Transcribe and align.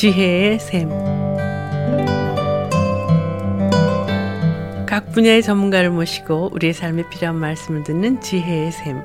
지혜의 0.00 0.58
샘. 0.60 0.88
각 4.86 5.12
분야의 5.12 5.42
전문가를 5.42 5.90
모시고 5.90 6.52
우리의 6.54 6.72
삶에 6.72 7.06
필요한 7.10 7.36
말씀을 7.36 7.84
듣는 7.84 8.22
지혜의 8.22 8.72
샘. 8.72 9.04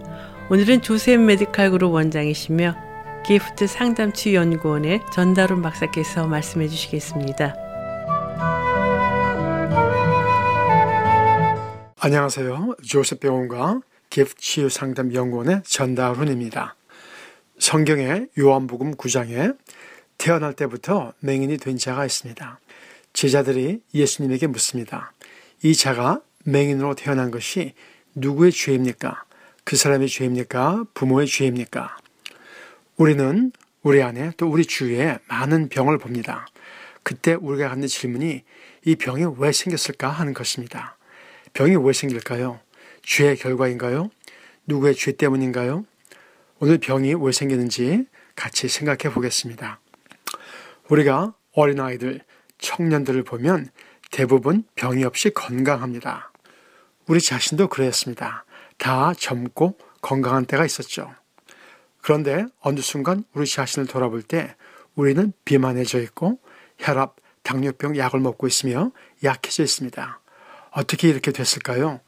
오늘은 0.50 0.84
조셉 0.84 1.20
메디칼 1.20 1.72
그룹 1.72 1.92
원장이시며 1.92 2.78
기프트 3.26 3.68
상담치 3.68 4.36
연구원의 4.36 5.02
전달훈 5.12 5.62
박사께서 5.62 6.28
말씀해 6.28 6.70
주시겠습니다. 6.70 7.58
안녕하세요. 12.00 12.78
조셉 12.88 13.20
병원과 13.20 13.82
기프트 14.10 14.36
치유 14.38 14.70
상담 14.70 15.14
연구원의 15.14 15.64
전달훈입니다. 15.66 16.78
성경의 17.60 18.28
요한복음 18.40 18.96
9장에 18.96 19.58
태어날 20.18 20.54
때부터 20.54 21.14
맹인이 21.20 21.58
된 21.58 21.78
자가 21.78 22.06
있습니다. 22.06 22.60
제자들이 23.14 23.82
예수님에게 23.94 24.48
묻습니다. 24.48 25.14
이 25.64 25.76
자가 25.76 26.22
맹인으로 26.44 26.96
태어난 26.96 27.32
것이 27.32 27.74
누구의 28.16 28.52
죄입니까? 28.52 29.24
그 29.64 29.76
사람의 29.76 30.10
죄입니까? 30.10 30.86
부모의 30.94 31.28
죄입니까? 31.28 31.98
우리는 32.98 33.52
우리 33.82 34.02
안에 34.02 34.32
또 34.38 34.48
우리 34.48 34.66
주위에 34.66 35.20
많은 35.28 35.70
병을 35.70 35.98
봅니다. 35.98 36.48
그때 37.04 37.34
우리가 37.34 37.70
갖는 37.70 37.88
질문이 37.88 38.44
이 38.86 38.96
병이 38.96 39.36
왜 39.38 39.52
생겼을까 39.52 40.10
하는 40.10 40.34
것입니다. 40.34 40.98
병이 41.54 41.76
왜 41.76 41.94
생길까요? 41.94 42.60
죄의 43.04 43.38
결과인가요? 43.38 44.10
누구의 44.68 44.96
죄 44.96 45.12
때문인가요? 45.12 45.86
오늘 46.60 46.78
병이 46.78 47.16
왜 47.16 47.32
생기는지 47.32 48.06
같이 48.36 48.68
생각해 48.68 49.14
보겠습니다. 49.14 49.80
우리가 50.90 51.34
어린아이들, 51.54 52.22
청년들을 52.58 53.24
보면 53.24 53.70
대부분 54.12 54.64
병이 54.76 55.04
없이 55.04 55.30
건강합니다. 55.32 56.32
우리 57.08 57.20
자신도 57.20 57.68
그랬습니다. 57.68 58.46
다 58.78 59.14
젊고 59.14 59.78
건강한 60.02 60.46
때가 60.46 60.66
있었죠. 60.66 61.14
그런데 62.02 62.46
어느 62.60 62.82
순간 62.82 63.24
우리 63.34 63.48
자신을 63.48 63.88
돌아볼 63.88 64.22
때 64.22 64.56
우리는 64.96 65.34
비만해져 65.44 66.00
있고 66.02 66.40
혈압, 66.78 67.16
당뇨병 67.42 67.98
약을 67.98 68.20
먹고 68.20 68.48
있으며 68.48 68.92
약해져 69.24 69.64
있습니다. 69.64 70.20
어떻게 70.72 71.10
이렇게 71.10 71.32
됐을까요? 71.32 72.02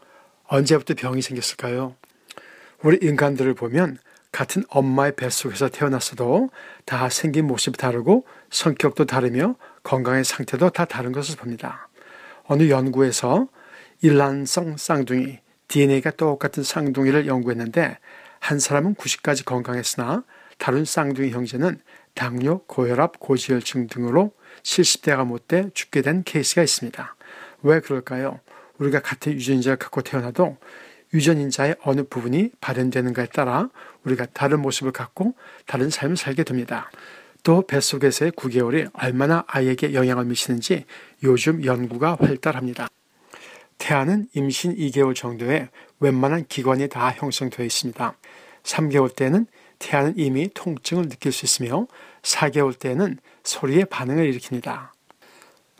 언제부터 0.43 0.93
병이 0.93 1.21
생겼을까요? 1.21 1.95
우리 2.83 2.97
인간들을 3.01 3.53
보면 3.53 3.97
같은 4.31 4.63
엄마의 4.69 5.15
뱃속에서 5.15 5.69
태어났어도 5.69 6.49
다 6.85 7.09
생긴 7.09 7.47
모습이 7.47 7.77
다르고 7.77 8.25
성격도 8.49 9.05
다르며 9.05 9.55
건강의 9.83 10.23
상태도 10.23 10.69
다 10.69 10.85
다른 10.85 11.11
것을 11.11 11.37
봅니다. 11.37 11.89
어느 12.43 12.69
연구에서 12.69 13.47
일란성 14.01 14.77
쌍둥이, 14.77 15.39
DNA가 15.67 16.11
똑같은 16.11 16.63
쌍둥이를 16.63 17.27
연구했는데 17.27 17.97
한 18.39 18.59
사람은 18.59 18.95
90까지 18.95 19.43
건강했으나 19.43 20.23
다른 20.57 20.85
쌍둥이 20.85 21.31
형제는 21.31 21.79
당뇨, 22.13 22.59
고혈압, 22.67 23.19
고지혈증 23.19 23.87
등으로 23.87 24.31
70대가 24.63 25.25
못돼 25.25 25.71
죽게 25.73 26.01
된 26.01 26.23
케이스가 26.23 26.63
있습니다. 26.63 27.15
왜 27.63 27.79
그럴까요? 27.79 28.39
우리가 28.77 29.01
같은 29.01 29.33
유전자를 29.33 29.77
갖고 29.77 30.01
태어나도 30.01 30.57
유전인자의 31.13 31.75
어느 31.83 32.03
부분이 32.03 32.51
발현되는가에 32.59 33.27
따라 33.27 33.69
우리가 34.03 34.27
다른 34.33 34.61
모습을 34.61 34.91
갖고 34.91 35.35
다른 35.65 35.89
삶을 35.89 36.17
살게 36.17 36.43
됩니다. 36.43 36.89
또 37.43 37.65
뱃속에서의 37.65 38.31
9개월이 38.33 38.89
얼마나 38.93 39.43
아이에게 39.47 39.93
영향을 39.93 40.25
미치는지 40.25 40.85
요즘 41.23 41.63
연구가 41.63 42.17
활달합니다. 42.19 42.87
태아는 43.77 44.27
임신 44.33 44.75
2개월 44.75 45.15
정도에 45.15 45.69
웬만한 45.99 46.45
기관이 46.47 46.89
다 46.89 47.11
형성되어 47.11 47.65
있습니다. 47.65 48.17
3개월 48.63 49.15
때는 49.15 49.45
태아는 49.79 50.15
이미 50.17 50.49
통증을 50.53 51.07
느낄 51.09 51.31
수 51.31 51.45
있으며 51.45 51.87
4개월 52.23 52.77
때는 52.77 53.17
소리에 53.43 53.85
반응을 53.85 54.31
일으킵니다. 54.31 54.89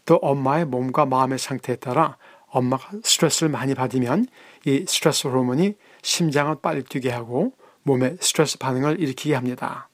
또 0.06 0.16
엄마의 0.16 0.66
몸과 0.66 1.06
마음의 1.06 1.38
상태에 1.40 1.76
따라 1.76 2.18
엄마가 2.48 2.92
스트레스를 3.04 3.50
많이 3.50 3.76
받으면 3.76 4.28
이 4.66 4.86
스트레스 4.88 5.28
호르몬이 5.28 5.76
심장을 6.02 6.54
빨리 6.62 6.84
뛰게 6.84 7.12
하고 7.12 7.54
몸에 7.84 8.18
스트레스 8.20 8.58
반응을 8.58 9.00
일으키게 9.00 9.36
합니다. 9.36 9.90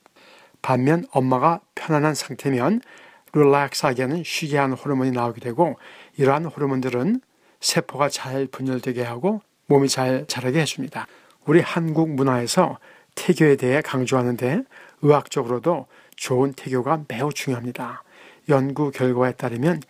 반면 0.61 1.05
엄마가 1.11 1.61
편안한 1.75 2.15
상태면 2.15 2.81
릴렉스하게 3.33 4.03
하는 4.03 4.23
쉬게 4.23 4.57
하는 4.57 4.75
호르몬이 4.75 5.11
나오게 5.11 5.41
되고 5.41 5.77
이러한 6.17 6.45
호르몬들은 6.45 7.21
세포가 7.59 8.09
잘 8.09 8.47
분열되게 8.47 9.03
하고 9.03 9.41
몸이 9.67 9.89
잘 9.89 10.25
자라게 10.27 10.61
해줍니다. 10.61 11.07
우리 11.45 11.61
한국 11.61 12.09
문화에서 12.09 12.79
태교에 13.15 13.55
대해 13.55 13.81
강조하는데 13.81 14.63
의학적으로도 15.01 15.87
좋은 16.15 16.53
태교가 16.53 17.03
매우 17.07 17.31
중요합니다. 17.33 18.03
연구 18.49 18.91
결과에 18.91 19.33
따르면 19.33 19.81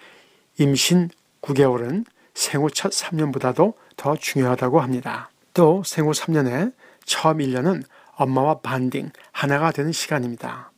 임신 0.58 1.10
9개월은 1.42 2.06
생후 2.34 2.70
첫 2.72 2.92
3년보다도 2.92 3.74
더 3.98 4.16
중요하다고 4.16 4.82
합니다. 4.82 5.30
또 5.54 5.84
생후 5.86 6.12
3년에 6.12 6.74
처음 7.06 7.38
1년은 7.38 7.84
엄마와 8.16 8.60
반딩, 8.60 9.12
하나가 9.32 9.72
되는 9.72 9.92
시간입니다. 9.92 10.72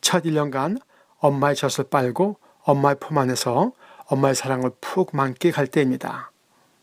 첫 0.00 0.24
1년간 0.24 0.80
엄마의 1.18 1.54
젖을 1.56 1.84
빨고 1.90 2.38
엄마의 2.62 2.96
품 3.00 3.18
안에서 3.18 3.72
엄마의 4.06 4.34
사랑을 4.34 4.70
푹 4.80 5.14
만끽할 5.14 5.66
때입니다. 5.66 6.30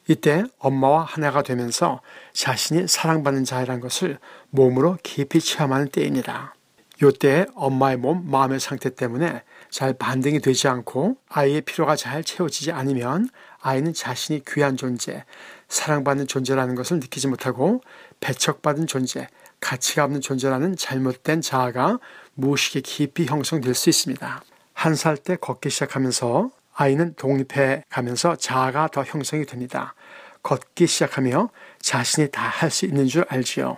이때 0.07 0.43
엄마와 0.57 1.03
하나가 1.03 1.43
되면서 1.43 2.01
자신이 2.33 2.87
사랑받는 2.87 3.45
자이란 3.45 3.79
것을 3.79 4.17
몸으로 4.49 4.97
깊이 5.03 5.39
체험하는 5.39 5.89
때입니다. 5.89 6.55
이때 7.01 7.45
엄마의 7.55 7.97
몸, 7.97 8.29
마음의 8.29 8.59
상태 8.59 8.93
때문에 8.93 9.43
잘 9.69 9.93
반등이 9.93 10.39
되지 10.39 10.67
않고 10.67 11.17
아이의 11.29 11.61
필요가 11.61 11.95
잘 11.95 12.23
채워지지 12.23 12.71
않으면 12.71 13.29
아이는 13.61 13.93
자신이 13.93 14.43
귀한 14.47 14.77
존재, 14.77 15.23
사랑받는 15.67 16.27
존재라는 16.27 16.75
것을 16.75 16.99
느끼지 16.99 17.27
못하고 17.27 17.81
배척받은 18.19 18.87
존재, 18.87 19.27
가치가 19.59 20.03
없는 20.05 20.21
존재라는 20.21 20.77
잘못된 20.77 21.41
자아가 21.41 21.99
무의식에 22.35 22.81
깊이 22.81 23.25
형성될 23.25 23.73
수 23.75 23.89
있습니다. 23.89 24.43
한 24.73 24.93
살 24.95 25.17
때 25.17 25.35
걷기 25.35 25.69
시작하면서 25.69 26.51
아이는 26.73 27.13
독립해 27.15 27.83
가면서 27.89 28.37
자아가 28.37 28.87
더 28.87 29.03
형성이 29.03 29.45
됩니다. 29.45 29.93
걷기 30.41 30.87
시작하며 30.87 31.49
자신이 31.81 32.31
다 32.31 32.47
할 32.47 32.71
수 32.71 32.85
있는 32.85 33.07
줄 33.07 33.25
알지요. 33.27 33.77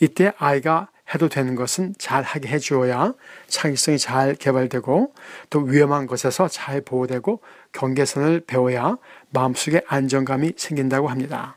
이때 0.00 0.32
아이가 0.38 0.88
해도 1.14 1.28
되는 1.28 1.54
것은 1.54 1.94
잘 1.98 2.22
하게 2.22 2.48
해주어야 2.48 3.14
창의성이 3.46 3.98
잘 3.98 4.34
개발되고 4.34 5.14
또 5.50 5.60
위험한 5.60 6.06
것에서 6.06 6.48
잘 6.48 6.80
보호되고 6.80 7.40
경계선을 7.72 8.44
배워야 8.46 8.98
마음속에 9.30 9.82
안정감이 9.86 10.52
생긴다고 10.56 11.08
합니다. 11.08 11.56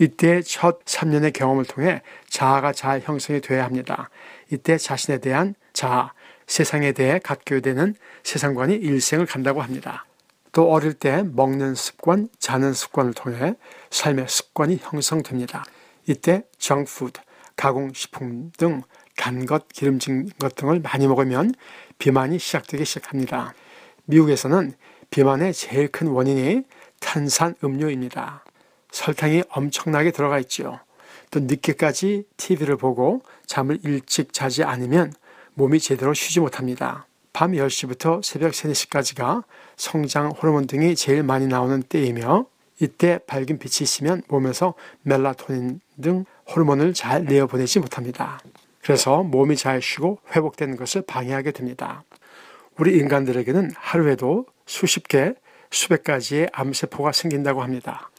이때 0.00 0.42
첫 0.42 0.84
3년의 0.84 1.32
경험을 1.32 1.64
통해 1.64 2.02
자아가 2.28 2.72
잘 2.72 3.00
형성이 3.00 3.40
되어야 3.40 3.64
합니다. 3.64 4.10
이때 4.50 4.78
자신에 4.78 5.18
대한 5.18 5.54
자아, 5.72 6.12
세상에 6.46 6.92
대해 6.92 7.18
갖게 7.18 7.60
되는 7.60 7.94
세상관이 8.22 8.74
일생을 8.74 9.26
간다고 9.26 9.60
합니다. 9.60 10.06
또 10.52 10.70
어릴 10.70 10.94
때 10.94 11.22
먹는 11.24 11.74
습관, 11.74 12.28
자는 12.38 12.72
습관을 12.72 13.12
통해 13.12 13.54
삶의 13.90 14.26
습관이 14.28 14.78
형성됩니다. 14.80 15.64
이때 16.06 16.44
정푸드, 16.58 17.20
가공식품 17.58 18.52
등 18.56 18.82
단 19.18 19.44
것, 19.44 19.68
기름진 19.68 20.30
것 20.38 20.54
등을 20.54 20.80
많이 20.80 21.06
먹으면 21.06 21.52
비만이 21.98 22.38
시작되기 22.38 22.84
시작합니다. 22.84 23.52
미국에서는 24.04 24.72
비만의 25.10 25.52
제일 25.52 25.88
큰 25.88 26.06
원인이 26.06 26.62
탄산 27.00 27.54
음료입니다. 27.62 28.44
설탕이 28.92 29.42
엄청나게 29.50 30.12
들어가 30.12 30.38
있지요. 30.38 30.78
또 31.30 31.40
늦게까지 31.40 32.24
TV를 32.36 32.76
보고 32.76 33.20
잠을 33.44 33.78
일찍 33.82 34.32
자지 34.32 34.62
않으면 34.62 35.12
몸이 35.54 35.80
제대로 35.80 36.14
쉬지 36.14 36.40
못합니다. 36.40 37.06
밤 37.32 37.52
10시부터 37.52 38.22
새벽 38.22 38.54
3, 38.54 38.70
4시까지가 38.70 39.42
성장 39.76 40.30
호르몬 40.30 40.66
등이 40.66 40.94
제일 40.94 41.22
많이 41.22 41.46
나오는 41.48 41.82
때이며 41.82 42.46
이때 42.80 43.18
밝은 43.26 43.58
빛이 43.58 43.82
있으면 43.82 44.22
몸에서 44.28 44.74
멜라토닌 45.02 45.80
등 46.00 46.24
호르몬을 46.48 46.94
잘 46.94 47.24
내어보내지 47.24 47.80
못합니다. 47.80 48.40
그래서 48.82 49.22
몸이 49.22 49.56
잘 49.56 49.82
쉬고 49.82 50.18
회복되는 50.34 50.76
것을 50.76 51.02
방해하게 51.02 51.50
됩니다. 51.52 52.04
우리 52.78 52.96
인간들에게는 52.98 53.72
하루에도 53.76 54.46
수십 54.66 55.08
개, 55.08 55.34
수백 55.70 56.04
가지의 56.04 56.48
암세포가 56.52 57.12
생긴다고 57.12 57.62
합니다. 57.62 58.10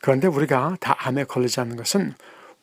그런데 0.00 0.28
우리가 0.28 0.76
다 0.80 0.96
암에 0.98 1.24
걸리지 1.24 1.60
않는 1.60 1.76
것은 1.76 2.14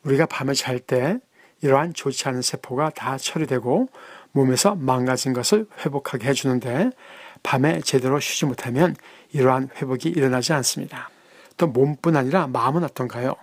우리가 0.02 0.26
밤에 0.26 0.54
잘 0.54 0.78
때 0.78 1.18
이러한 1.60 1.94
좋지 1.94 2.28
않은 2.28 2.42
세포가 2.42 2.90
다 2.90 3.16
처리되고 3.16 3.88
몸에서 4.32 4.74
망가진 4.74 5.32
것을 5.32 5.66
회복하게 5.80 6.28
해주는데 6.28 6.90
밤에 7.42 7.80
제대로 7.80 8.20
쉬지 8.20 8.46
못하면 8.46 8.96
이러한 9.32 9.70
회복이 9.76 10.08
일어나지 10.08 10.52
않습니다. 10.52 11.10
또 11.64 11.68
몸뿐 11.68 12.14
아니라 12.14 12.46
마음은 12.46 12.84
어떤가요? 12.84 13.34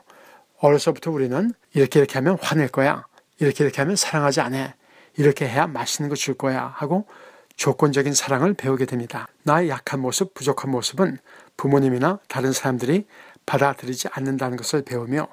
어려서부터 0.60 1.10
우리는 1.10 1.52
이렇게 1.74 2.00
이렇게 2.00 2.20
하면 2.20 2.38
화낼 2.40 2.68
거야. 2.68 3.08
이렇게 3.40 3.64
이렇게 3.64 3.82
하면 3.82 3.96
사랑하지 3.96 4.42
않아. 4.42 4.76
이렇게 5.18 5.48
해야 5.48 5.66
맛있는 5.66 6.08
거 6.08 6.16
줄 6.16 6.36
거야. 6.36 6.72
하고 6.76 7.08
조건적인 7.56 8.14
사랑을 8.14 8.54
배우게 8.54 8.86
됩니다. 8.86 9.28
나의 9.44 9.70
약한 9.70 10.02
모습, 10.02 10.36
부족한 10.36 10.70
모습은 10.70 11.18
부모님이나 11.58 12.20
다른 12.28 12.52
사람들이 12.52 13.08
받아들이지 13.48 14.10
않는다는 14.12 14.56
것을 14.56 14.84
배우며 14.84 15.28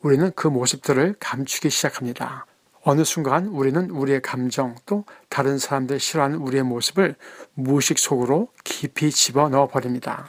우리는 0.00 0.32
그 0.34 0.48
모습들을 0.48 1.14
감추기 1.20 1.70
시작합니다. 1.70 2.46
어느 2.82 3.04
순간 3.04 3.46
우리는 3.46 3.88
우리의 3.90 4.20
감정 4.20 4.74
또 4.86 5.04
다른 5.28 5.58
사람들 5.58 6.00
싫어하는 6.00 6.38
우리의 6.38 6.64
모습을 6.64 7.14
무의식 7.54 8.00
속으로 8.00 8.48
깊이 8.64 9.12
집어 9.12 9.48
넣어 9.48 9.68
버립니다. 9.68 10.28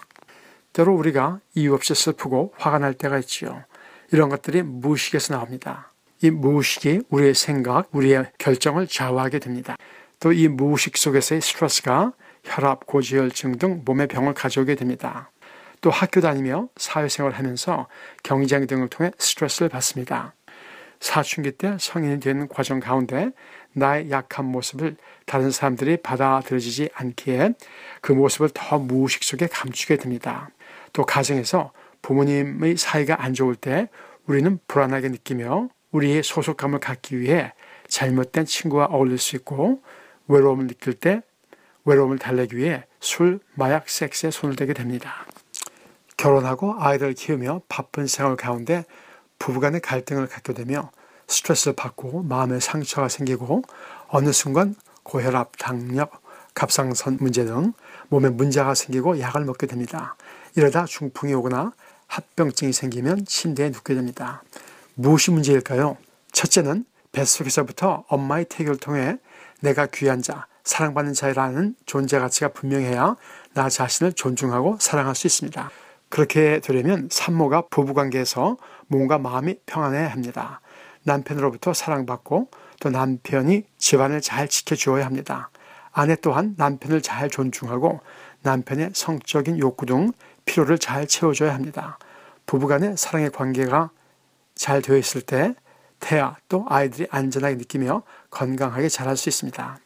때로 0.73 0.93
우리가 0.95 1.39
이유 1.55 1.73
없이 1.73 1.95
슬프고 1.95 2.53
화가 2.57 2.79
날 2.79 2.93
때가 2.93 3.19
있지요. 3.19 3.63
이런 4.11 4.29
것들이 4.29 4.63
무의식에서 4.63 5.35
나옵니다. 5.35 5.91
이 6.21 6.29
무의식이 6.29 7.03
우리의 7.09 7.35
생각, 7.35 7.89
우리의 7.91 8.31
결정을 8.37 8.87
좌우하게 8.87 9.39
됩니다. 9.39 9.75
또 10.19 10.31
이 10.31 10.47
무의식 10.47 10.97
속에서의 10.97 11.41
스트레스가 11.41 12.13
혈압, 12.45 12.85
고지혈증 12.85 13.57
등 13.57 13.81
몸의 13.83 14.07
병을 14.07 14.33
가져오게 14.33 14.75
됩니다. 14.75 15.31
또 15.81 15.89
학교 15.89 16.21
다니며 16.21 16.69
사회생활을 16.77 17.37
하면서 17.37 17.87
경쟁 18.23 18.65
등을 18.65 18.87
통해 18.87 19.11
스트레스를 19.17 19.67
받습니다. 19.67 20.33
사춘기 21.01 21.51
때 21.51 21.75
성인이 21.77 22.21
되는 22.21 22.47
과정 22.47 22.79
가운데 22.79 23.31
나의 23.73 24.09
약한 24.11 24.45
모습을 24.45 24.95
다른 25.25 25.51
사람들이 25.51 25.97
받아들여지지 25.97 26.91
않기에 26.93 27.55
그 27.99 28.13
모습을 28.13 28.49
더 28.53 28.79
무의식 28.79 29.25
속에 29.25 29.47
감추게 29.47 29.97
됩니다. 29.97 30.49
또 30.93 31.05
가정에서 31.05 31.71
부모님의 32.01 32.77
사이가 32.77 33.21
안 33.23 33.33
좋을 33.33 33.55
때 33.55 33.89
우리는 34.25 34.59
불안하게 34.67 35.09
느끼며 35.09 35.69
우리의 35.91 36.23
소속감을 36.23 36.79
갖기 36.79 37.19
위해 37.19 37.53
잘못된 37.87 38.45
친구와 38.45 38.85
어울릴 38.85 39.17
수 39.17 39.35
있고 39.35 39.81
외로움을 40.27 40.67
느낄 40.67 40.93
때 40.93 41.21
외로움을 41.85 42.17
달래기 42.17 42.55
위해 42.55 42.85
술, 42.99 43.39
마약, 43.55 43.89
섹스에 43.89 44.31
손을 44.31 44.55
대게 44.55 44.73
됩니다. 44.73 45.25
결혼하고 46.15 46.75
아이들을 46.79 47.13
키우며 47.13 47.63
바쁜 47.67 48.07
생활 48.07 48.35
가운데 48.35 48.85
부부간의 49.39 49.81
갈등을 49.81 50.27
갖게 50.27 50.53
되며 50.53 50.91
스트레스를 51.27 51.75
받고 51.75 52.23
마음의 52.23 52.61
상처가 52.61 53.09
생기고 53.09 53.63
어느 54.07 54.31
순간 54.31 54.75
고혈압, 55.03 55.57
당력, 55.57 56.21
갑상선 56.53 57.17
문제 57.19 57.43
등 57.45 57.73
몸에 58.09 58.29
문제가 58.29 58.73
생기고 58.73 59.19
약을 59.19 59.43
먹게 59.43 59.67
됩니다. 59.67 60.15
이러다 60.55 60.85
중풍이 60.85 61.33
오거나 61.33 61.73
합병증이 62.07 62.73
생기면 62.73 63.25
침대에 63.25 63.69
눕게 63.69 63.95
됩니다. 63.95 64.43
무엇이 64.95 65.31
문제일까요? 65.31 65.97
첫째는 66.31 66.85
뱃속에서부터 67.11 68.05
엄마의 68.07 68.45
태교를 68.45 68.79
통해 68.79 69.17
내가 69.61 69.87
귀한 69.87 70.21
자, 70.21 70.47
사랑받는 70.63 71.13
자라는 71.13 71.75
존재 71.85 72.19
가치가 72.19 72.49
분명해야 72.49 73.15
나 73.53 73.69
자신을 73.69 74.13
존중하고 74.13 74.77
사랑할 74.79 75.15
수 75.15 75.27
있습니다. 75.27 75.69
그렇게 76.09 76.59
되려면 76.59 77.07
산모가 77.11 77.69
부부관계에서 77.69 78.57
몸과 78.87 79.17
마음이 79.17 79.57
평안해야 79.65 80.09
합니다. 80.09 80.61
남편으로부터 81.03 81.73
사랑받고 81.73 82.49
또 82.79 82.89
남편이 82.89 83.63
집안을 83.77 84.21
잘 84.21 84.47
지켜주어야 84.47 85.05
합니다. 85.05 85.49
아내 85.91 86.15
또한 86.15 86.55
남편을 86.57 87.01
잘 87.01 87.29
존중하고 87.29 87.99
남편의 88.41 88.91
성적인 88.93 89.59
욕구 89.59 89.85
등 89.85 90.11
필요를 90.45 90.77
잘 90.77 91.07
채워줘야 91.07 91.53
합니다. 91.53 91.97
부부간의 92.45 92.97
사랑의 92.97 93.31
관계가 93.31 93.91
잘 94.55 94.81
되어 94.81 94.97
있을 94.97 95.21
때 95.21 95.55
태아 95.99 96.35
또 96.49 96.65
아이들이 96.67 97.07
안전하게 97.09 97.55
느끼며 97.55 98.03
건강하게 98.29 98.89
자랄 98.89 99.15
수 99.15 99.29
있습니다. 99.29 99.77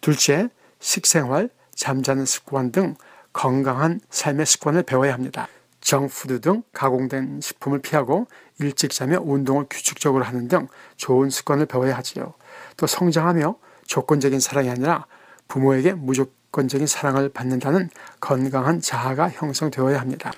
둘째, 0.00 0.48
식생활, 0.78 1.50
잠자는 1.74 2.24
습관 2.24 2.72
등 2.72 2.94
건강한 3.32 4.00
삶의 4.10 4.46
습관을 4.46 4.82
배워야 4.82 5.12
합니다. 5.12 5.48
정푸드 5.80 6.40
등 6.40 6.62
가공된 6.72 7.40
식품을 7.40 7.80
피하고 7.80 8.26
일찍 8.58 8.90
자며 8.90 9.20
운동을 9.22 9.66
규칙적으로 9.70 10.24
하는 10.24 10.48
등 10.48 10.68
좋은 10.96 11.30
습관을 11.30 11.66
배워야 11.66 11.96
하지요. 11.96 12.34
또 12.76 12.86
성장하며 12.86 13.56
조건적인 13.86 14.40
사랑이 14.40 14.70
아니라 14.70 15.06
부모에게 15.48 15.92
무조건 15.92 16.39
적인 16.68 16.86
사랑을 16.86 17.28
받는다는 17.28 17.90
건강한 18.20 18.80
자아가 18.80 19.30
형성되어야 19.30 20.00
합니다. 20.00 20.32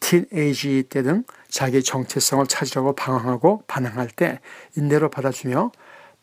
teenage 0.00 0.84
때 0.90 1.02
등 1.02 1.24
자기 1.48 1.82
정체성을 1.82 2.46
찾으려고 2.46 2.94
방황하고 2.94 3.62
반항할 3.66 4.08
때 4.08 4.40
인내로 4.76 5.10
받아주며 5.10 5.72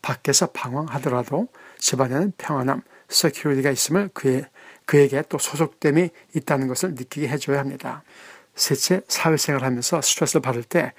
밖에서 0.00 0.46
방황하더라도 0.48 1.48
집안에는 1.78 2.32
평안함, 2.38 2.82
security가 3.08 3.70
있음을 3.70 4.10
그의, 4.14 4.46
그에게 4.86 5.22
또 5.28 5.38
소속됨이 5.38 6.10
있다는 6.34 6.68
것을 6.68 6.90
느끼게 6.90 7.28
해줘야 7.28 7.58
합니다. 7.58 8.02
셋째, 8.54 9.00
사회생활 9.08 9.64
하면서 9.64 10.00
스트레스를 10.00 10.42
받을 10.42 10.62
때 10.62 10.92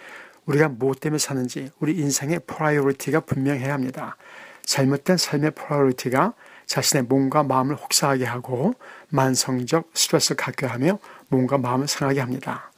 우리가 0.45 0.69
무엇 0.69 0.99
때문에 0.99 1.17
사는지 1.17 1.69
우리 1.79 1.93
인생의 1.97 2.41
priority가 2.45 3.21
분명해야 3.21 3.73
합니다. 3.73 4.17
잘못된 4.63 5.17
삶의 5.17 5.51
priority가 5.51 6.33
자신의 6.65 7.03
몸과 7.03 7.43
마음을 7.43 7.75
혹사하게 7.75 8.25
하고 8.25 8.73
만성적 9.09 9.91
스트레스를 9.93 10.37
갖게 10.37 10.65
하며 10.65 10.99
몸과 11.29 11.57
마음을 11.57 11.87
상하게 11.87 12.19
합니다. 12.19 12.71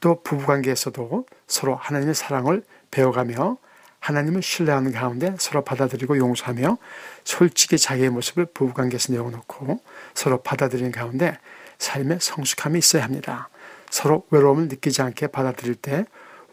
또 0.00 0.22
부부관계에서도 0.22 1.26
서로 1.46 1.76
하나님의 1.76 2.14
사랑을 2.14 2.62
배워가며 2.90 3.58
하나님을 4.00 4.42
신뢰하는 4.42 4.92
가운데 4.92 5.34
서로 5.38 5.64
받아들이고 5.64 6.16
용서하며 6.18 6.78
솔직히 7.24 7.76
자기의 7.78 8.10
모습을 8.10 8.46
부부관계에서 8.46 9.12
내어놓고 9.12 9.80
서로 10.14 10.42
받아들이는 10.42 10.92
가운데 10.92 11.38
삶의 11.78 12.18
성숙함이 12.20 12.78
있어야 12.78 13.04
합니다. 13.04 13.48
서로 13.90 14.26
외로움을 14.30 14.68
느끼지 14.68 15.02
않게 15.02 15.28
받아들일 15.28 15.74
때 15.74 16.04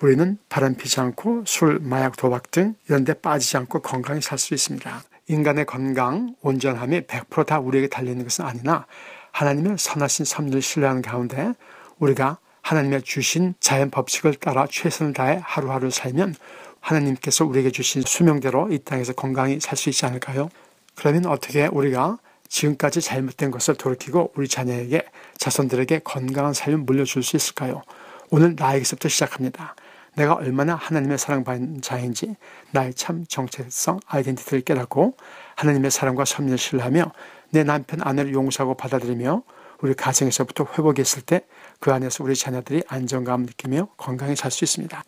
우리는 0.01 0.37
바람 0.49 0.75
피지 0.75 0.99
않고 0.99 1.43
술, 1.45 1.79
마약, 1.79 2.17
도박 2.17 2.51
등 2.51 2.75
이런 2.87 3.03
데 3.03 3.13
빠지지 3.13 3.57
않고 3.57 3.81
건강히 3.81 4.21
살 4.21 4.37
수 4.37 4.53
있습니다. 4.53 5.03
인간의 5.27 5.65
건강, 5.65 6.35
온전함이 6.41 7.01
100%다 7.01 7.59
우리에게 7.59 7.87
달리는 7.87 8.21
것은 8.23 8.45
아니나 8.45 8.85
하나님의 9.31 9.77
선하신 9.77 10.25
섭리를 10.25 10.61
신뢰하는 10.61 11.01
가운데 11.01 11.53
우리가 11.99 12.37
하나님의 12.61 13.03
주신 13.03 13.55
자연 13.59 13.89
법칙을 13.89 14.35
따라 14.35 14.67
최선을 14.69 15.13
다해 15.13 15.41
하루하루 15.43 15.89
살면 15.89 16.35
하나님께서 16.79 17.45
우리에게 17.45 17.71
주신 17.71 18.01
수명대로 18.05 18.69
이 18.71 18.79
땅에서 18.79 19.13
건강히 19.13 19.59
살 19.59 19.77
수 19.77 19.89
있지 19.89 20.05
않을까요? 20.05 20.49
그러면 20.95 21.25
어떻게 21.25 21.65
우리가 21.65 22.19
지금까지 22.49 23.01
잘못된 23.01 23.51
것을 23.51 23.75
돌이키고 23.75 24.33
우리 24.35 24.47
자녀에게 24.47 25.05
자손들에게 25.37 25.99
건강한 26.03 26.53
삶을 26.53 26.79
물려줄 26.79 27.23
수 27.23 27.35
있을까요? 27.35 27.81
오늘 28.29 28.55
나에게서부터 28.55 29.09
시작합니다. 29.09 29.75
내가 30.15 30.33
얼마나 30.35 30.75
하나님의 30.75 31.17
사랑받는 31.17 31.81
자인지 31.81 32.35
나의 32.71 32.93
참 32.93 33.25
정체성 33.27 33.99
아이덴티티를 34.05 34.61
깨닫고 34.61 35.15
하나님의 35.55 35.91
사랑과 35.91 36.25
섭리를 36.25 36.57
신뢰하며 36.57 37.11
내 37.51 37.63
남편 37.63 38.01
아내를 38.01 38.33
용서하고 38.33 38.75
받아들이며 38.75 39.43
우리 39.81 39.93
가정에서부터 39.93 40.67
회복했을 40.77 41.23
때 41.23 41.45
그 41.83 41.91
안에서 41.91 42.23
우리 42.23 42.33
자녀들이 42.33 42.81
안정감을 42.87 43.45
느끼며 43.45 43.89
건강히 43.97 44.37
살 44.37 44.51
수 44.51 44.63
있습니다. 44.63 45.03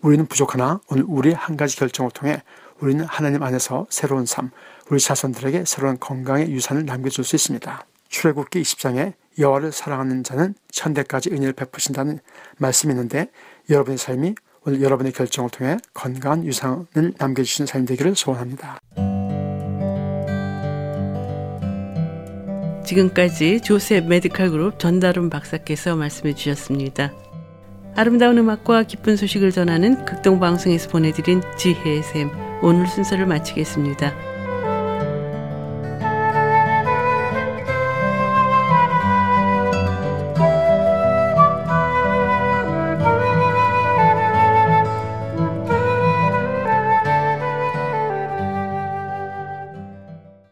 우리는 0.00 0.26
부족하나 0.26 0.80
오늘 0.86 1.02
우리의 1.08 1.34
한 1.34 1.56
가지 1.56 1.76
결정을 1.76 2.12
통해 2.12 2.40
우리는 2.78 3.04
하나님 3.04 3.42
안에서 3.42 3.88
새로운 3.90 4.26
삶, 4.26 4.52
우리 4.90 5.00
자손들에게 5.00 5.64
새로운 5.64 5.98
건강의 5.98 6.52
유산을 6.52 6.84
남겨줄 6.84 7.24
수 7.24 7.34
있습니다. 7.34 7.84
출애굽기 8.10 8.62
20장에 8.62 9.14
여호와를 9.38 9.72
사랑하는 9.72 10.22
자는 10.22 10.54
천대까지 10.70 11.30
은혜를 11.30 11.52
베푸신다는 11.54 12.20
말씀이 12.58 12.92
있는데 12.92 13.26
여러분의 13.68 13.98
삶이 13.98 14.36
오늘 14.66 14.82
여러분의 14.82 15.12
결정을 15.12 15.50
통해 15.50 15.78
건강한 15.94 16.44
유산을 16.44 17.14
남겨주시는 17.18 17.66
삶 17.66 17.86
되기를 17.86 18.14
소원합니다. 18.14 18.78
지금까지 22.84 23.60
조셉 23.60 24.06
메디칼 24.06 24.50
그룹 24.50 24.78
전다룬 24.78 25.30
박사께서 25.30 25.96
말씀해 25.96 26.34
주셨습니다. 26.34 27.12
아름다운 27.94 28.38
음악과 28.38 28.82
기쁜 28.84 29.16
소식을 29.16 29.52
전하는 29.52 30.04
극동방송에서 30.04 30.90
보내드린 30.90 31.40
지혜의 31.56 32.02
샘 32.02 32.30
오늘 32.62 32.86
순서를 32.86 33.26
마치겠습니다. 33.26 34.29